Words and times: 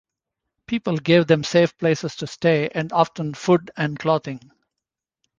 People 0.65 0.97
gave 0.97 1.27
them 1.27 1.43
safe 1.43 1.77
places 1.77 2.15
to 2.15 2.25
stay 2.25 2.69
and 2.73 2.91
often 2.91 3.35
food 3.35 3.69
and 3.77 3.99
clothing. 3.99 4.49